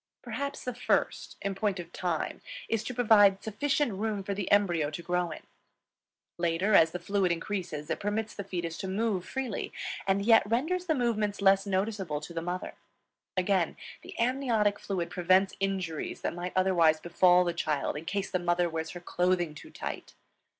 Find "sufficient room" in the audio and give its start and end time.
3.43-4.23